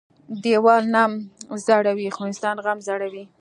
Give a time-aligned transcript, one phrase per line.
[0.23, 1.11] ـ ديوال نم
[1.65, 3.23] زړوى خو انسان غم زړوى.